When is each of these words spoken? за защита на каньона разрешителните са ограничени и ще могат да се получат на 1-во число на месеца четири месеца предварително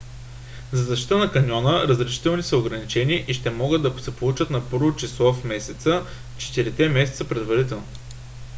за 0.71 0.83
защита 0.83 1.17
на 1.17 1.31
каньона 1.31 1.87
разрешителните 1.87 2.47
са 2.47 2.57
ограничени 2.57 3.25
и 3.27 3.33
ще 3.33 3.49
могат 3.49 3.81
да 3.81 3.99
се 4.03 4.15
получат 4.15 4.49
на 4.49 4.61
1-во 4.61 4.95
число 4.95 5.33
на 5.33 5.39
месеца 5.43 6.05
четири 6.37 6.89
месеца 6.89 7.27
предварително 7.27 7.83